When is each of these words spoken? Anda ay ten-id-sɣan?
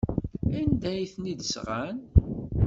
Anda 0.59 0.87
ay 0.93 1.05
ten-id-sɣan? 1.13 1.97